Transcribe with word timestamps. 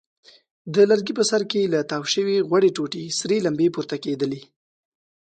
د 0.73 0.75
لرګي 0.89 1.13
په 1.19 1.23
سر 1.29 1.41
کې 1.51 1.71
له 1.73 1.79
تاو 1.89 2.03
شوې 2.13 2.45
غوړې 2.49 2.69
ټوټې 2.75 3.03
سرې 3.19 3.37
لمبې 3.45 3.67
پورته 3.75 3.95
کېدلې. 4.03 4.41